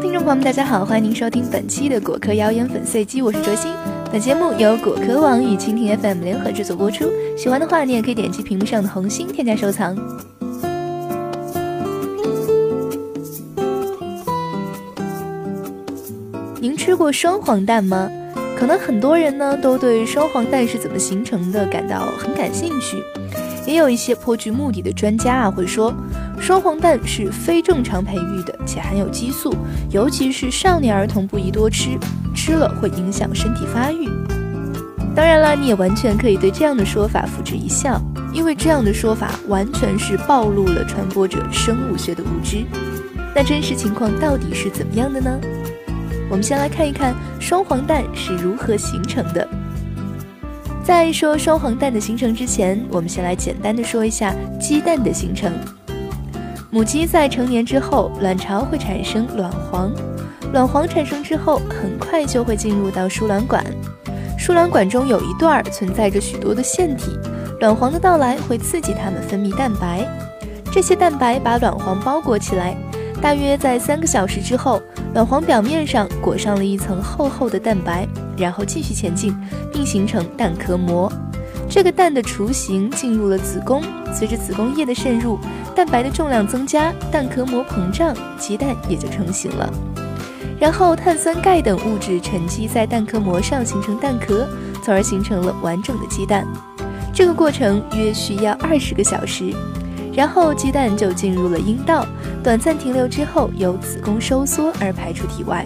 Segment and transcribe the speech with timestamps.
[0.00, 3.72] 听众朋友们，大家好，欢迎您收听本期的果壳谣言粉碎机，我是卓心。
[4.12, 7.06] 本节目由果壳网与蜻蜓 FM 联合制作播出。
[7.34, 9.96] 喜欢的话，你也可以点击屏幕上的红心添加收藏。
[16.60, 18.10] 您吃过双黄蛋吗？
[18.58, 23.02] 可能很多人呢都对双黄蛋是怎么形成的感到很感兴趣。
[23.66, 25.92] 也有一些颇具目的的专家啊，会说
[26.40, 29.54] 双黄蛋是非正常培育的，且含有激素，
[29.90, 31.98] 尤其是少年儿童不宜多吃，
[32.34, 34.08] 吃了会影响身体发育。
[35.14, 38.00] 当然了，你也完全可以对这样的说法付之一笑，
[38.32, 42.64] 因为这样的说法完全是暴露了传播者生物学的无知。
[43.34, 45.40] 那真实情况到底是怎么样的呢？
[46.28, 49.48] 我们先来看一看双黄蛋是如何形成的。
[50.84, 55.52] 在说双黄蛋的形成之前，我们先来简单的说一下鸡蛋的形成。
[56.76, 59.90] 母鸡在成年之后，卵巢会产生卵黄，
[60.52, 63.64] 卵黄产生之后，很快就会进入到输卵管。
[64.38, 67.18] 输卵管中有一段存在着许多的腺体，
[67.60, 70.06] 卵黄的到来会刺激它们分泌蛋白，
[70.70, 72.76] 这些蛋白把卵黄包裹起来。
[73.22, 74.82] 大约在三个小时之后，
[75.14, 78.06] 卵黄表面上裹上了一层厚厚的蛋白。
[78.36, 79.34] 然后继续前进，
[79.72, 81.10] 并形成蛋壳膜。
[81.68, 83.82] 这个蛋的雏形进入了子宫，
[84.14, 85.38] 随着子宫液的渗入，
[85.74, 89.70] 蛋白的重量增加，蛋壳膜膨胀，鸡蛋也就成型了。
[90.58, 94.48] 然后碳酸钙等物质沉积在蛋壳膜上，形成蛋壳，
[94.82, 96.46] 从而形成了完整的鸡蛋。
[97.12, 99.52] 这个过程约需要二十个小时。
[100.14, 102.06] 然后鸡蛋就进入了阴道，
[102.42, 105.62] 短暂停留之后，由子宫收缩而排出体外。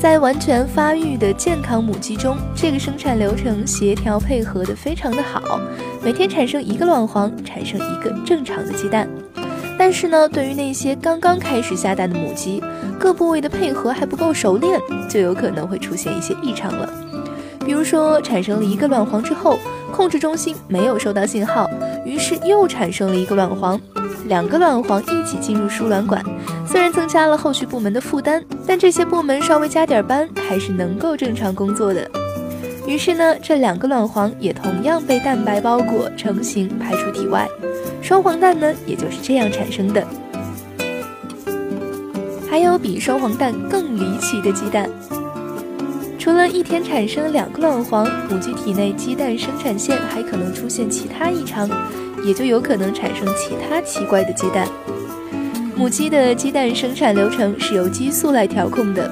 [0.00, 5.60] 在完全发育的健康母鸡中，这个生产流程协调配合的非常的好，
[6.02, 9.06] 每天产生一个卵黄，产生一个正常的鸡蛋。
[9.78, 12.62] 但是呢，对于那些刚刚开始下蛋的母鸡，
[12.98, 16.88] 各部位的配合还不够熟练，就有可能会出现一些异常了。
[17.62, 19.58] 比如说，产生了一个卵黄之后，
[19.92, 21.68] 控制中心没有收到信号，
[22.06, 23.78] 于是又产生了一个卵黄。
[24.24, 26.24] 两个卵黄一起进入输卵管，
[26.70, 32.08] 虽然增加了后续部门的负担，但这些部门稍微加点班还是能够正常工作的。
[32.86, 37.48] 于是呢，这两个卵黄也同样被蛋白包裹成型，排出体外。
[38.00, 40.06] 双黄蛋呢，也就是这样产生的。
[42.48, 44.88] 还有比双黄蛋更离奇的鸡蛋，
[46.20, 51.68] 除了一天产生两个卵黄，母鸡体内鸡蛋生产线还可能出现其他异常。
[52.24, 54.68] 也就有可能产生其他奇怪的鸡蛋。
[55.80, 59.10] 母鸡的鸡蛋生产流程是由激素来调控的，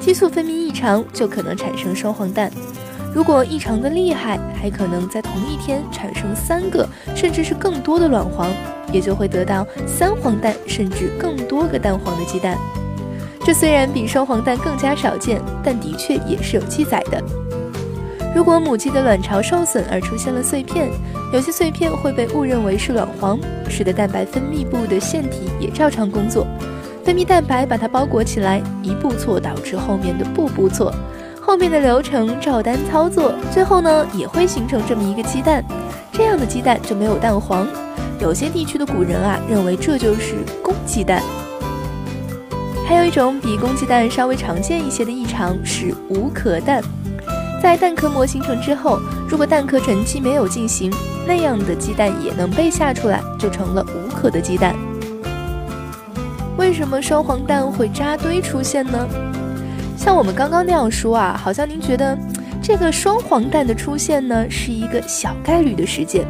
[0.00, 2.50] 激素分泌异常就可能产生双黄蛋。
[3.14, 8.50] 如果异常的厉害，还可能在同一天产生三个甚至是更多的卵黄，
[8.90, 12.56] 也就会得到三黄蛋甚至更多个蛋黄的鸡蛋。
[13.44, 17.22] 这虽然比双黄蛋更加少见，但的确也是有记载的。
[18.36, 20.90] 如果母鸡的卵巢受损而出现了碎片，
[21.32, 26.46] 有些碎片会被误认为是卵黄，使得蛋白分泌部的腺体也照常工作，
[27.02, 28.62] 分泌蛋白把它包裹起来。
[28.82, 30.92] 一步错导致后面的步步错，
[31.40, 35.64] 后面的流程照单操作，最后呢也会形成这么一个鸡蛋。
[36.12, 37.66] 这样的鸡蛋就没有蛋黄。
[38.20, 41.22] 有些地区的古人啊认为这就是公鸡蛋。
[42.86, 46.82] 还有一种比公鸡蛋稍微常见一些的异常是无壳蛋。
[47.62, 50.92] 在蛋壳膜形成之后，如果蛋壳沉积没有进行，
[51.26, 54.74] 那样的鸡蛋也能被下出来，就成了无壳的鸡蛋。
[56.56, 59.08] 为什么双黄蛋会扎堆出现呢？
[59.96, 62.16] 像我们刚刚那样说啊，好像您觉得
[62.62, 66.24] 这个双黄蛋的出现呢是一个小概率的事件，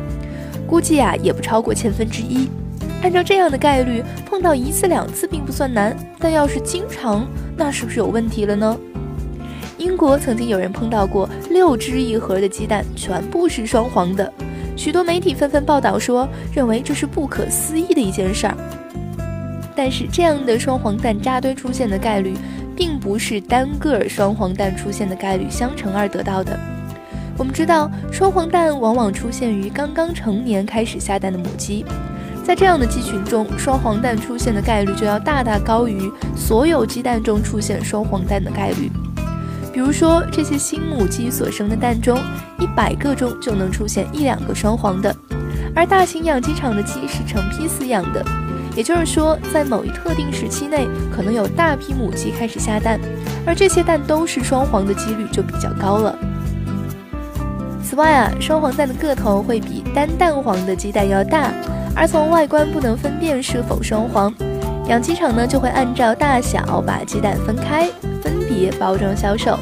[0.66, 2.48] 估计啊也不超过千分之一。
[3.02, 7.26] 按照这样的概率，碰到一次两次并不算难，但要是经常，
[7.56, 8.76] 那是不是有问题了呢？
[9.86, 14.30] 英国曾经有人碰到过六只一盒的鸡蛋全部是双黄的，
[14.74, 18.56] 许多媒体纷纷报道说，认为这是不可思议的一件事儿。
[19.76, 22.34] 但是这样的双黄蛋扎堆出现的概率，
[22.74, 26.58] 并不是单个双黄蛋出现的概率相乘而得到的。
[27.38, 31.84] 我们知道，双黄蛋往往出现于刚刚成年开始下蛋的母鸡，
[32.42, 38.90] 在这样的鸡群中，双黄蛋出现的概率就要大大高于所有鸡蛋中出现双黄蛋的概率。
[39.76, 42.18] 比如说，这些新母鸡所生的蛋中，
[42.58, 45.14] 一百个中就能出现一两个双黄的，
[45.74, 48.24] 而大型养鸡场的鸡是成批饲养的，
[48.74, 52.98] 也就是说，在某一特定时期内，可能有大批母鸡开始下蛋，
[53.46, 56.18] 而这些蛋都是双黄的几率就比较高了。
[57.84, 61.52] 此外啊，双黄蛋的个头会比单蛋黄的鸡蛋要大，
[61.94, 64.32] 而从外观不能分辨是否双黄。
[64.88, 67.90] 养鸡场呢就会按照大小把鸡蛋分开，
[68.78, 69.58] 包装销售。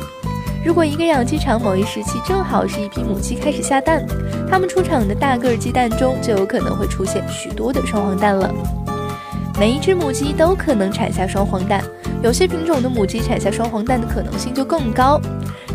[0.64, 4.02] 如果一个养鸡场某一时期正好是一批母鸡开始下蛋，
[4.50, 8.50] 它们出厂的大个鸡蛋中就有可能会出现许多的双黄蛋了。
[9.58, 11.84] 每一只母鸡都可能产下双黄蛋，
[12.22, 15.20] 有些品种的母鸡产下双黄蛋的可能性就更高。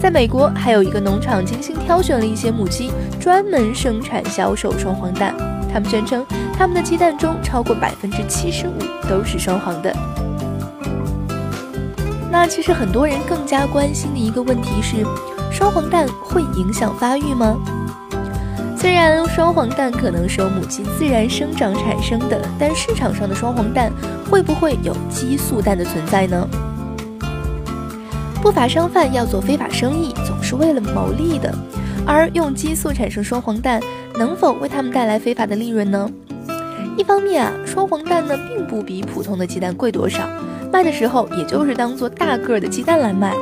[0.02, 5.36] 在美国，还有一个农场精心挑选了一些母鸡，专门生产销售双黄蛋。
[5.72, 6.26] 他们宣称，
[6.58, 8.74] 他们的鸡蛋中超过百分之七十五
[9.08, 9.96] 都是双黄的。
[12.32, 14.98] 那其实很多人更加关心的一个问题是，
[15.52, 17.58] 双黄蛋会影响发育吗？
[18.78, 23.92] 虽然双黄蛋可能是由母鸡自然生长产生的，但市场上的双黄蛋
[24.30, 26.48] 会不会有激素蛋的存在呢？
[28.42, 31.54] 不法商贩要做非法生意，总是为了牟利的，
[32.06, 33.82] 而用激素产生双黄蛋，
[34.16, 36.10] 能否为他们带来非法的利润呢？
[36.96, 40.22] 一方面啊，双黄蛋呢并不比普通的鸡蛋贵多少。
[40.72, 43.34] 卖的时候，也就是当做大个儿的鸡蛋来卖。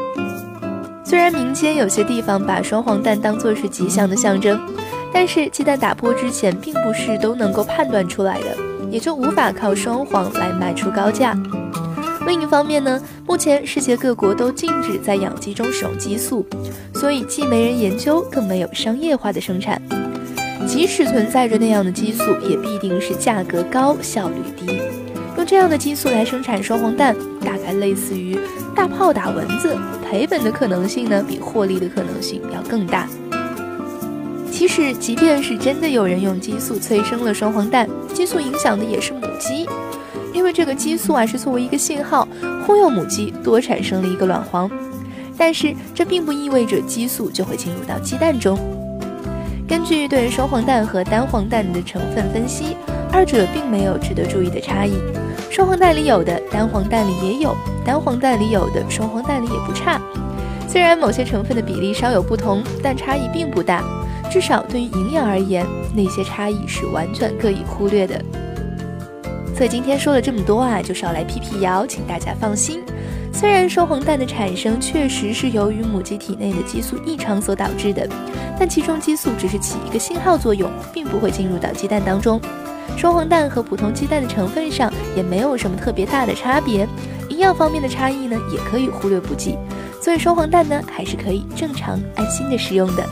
[1.03, 4.59] 虽然民间有些地方把双黄蛋当作是吉祥的象征，
[5.13, 8.57] 但是鸡蛋打破之前，并不是都能够判断出来的，
[8.89, 11.33] 也就无法靠双黄来卖出高价。
[12.25, 16.45] 另一方面呢，目前世界各国都禁止在养鸡中使用激素，
[16.93, 19.81] 所以既没人研究，更没有商业化的生产。
[20.67, 24.81] 即使存在着那样的激素，也必定是价格高、效率低。
[25.47, 28.37] 这样的激素来生产双黄蛋，大概类似于
[28.75, 33.07] 大炮打蚊子，赔本的可能性呢，比获利的可能性要更大。
[34.51, 39.65] 其实，即便是真的有人用激素催生了双黄蛋，激素影响的也是母鸡，
[40.33, 42.27] 因为这个激素啊是作为一个信号，
[42.65, 44.69] 忽悠母鸡多产生了一个卵黄。
[45.37, 48.59] 但是，这并不意味着激素就会进入到鸡蛋中。
[49.65, 52.75] 根据对双黄蛋和单黄蛋的成分分析，
[53.17, 54.93] 二者并没有值得注意的差异。
[55.49, 57.49] 双黄蛋里有的，单黄蛋里也有；
[57.83, 59.99] 单黄蛋里有的，双黄蛋里也不差。
[60.67, 63.83] 虽然某些成分的比例稍有不同，但差异并不大。
[64.29, 65.65] 至少对于营养而言，
[65.95, 68.21] 那些差异是完全可以忽略的。
[69.55, 72.83] 所以今天说了这么多啊，就是来辟辟谣，请大家放心。
[73.33, 78.07] 虽然双黄蛋的产生确实是由于母鸡体内的激素异常所导致的，
[78.59, 82.39] 但其中激素只是起一个信号作用，并不会进入到鸡蛋当中。
[82.97, 86.87] 双黄蛋和普通鸡蛋的成分上也没有什么特别大的差别，
[87.29, 89.55] 营养方面的差异呢也可以忽略不计，
[90.01, 93.07] 所以双黄蛋呢还是可以正常安心的食用的。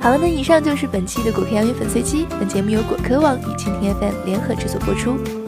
[0.00, 5.39] 好了，那以上就是本期的果壳养鱼粉碎机，本节目由果壳网与蜻蜓 FM 联合制作播出。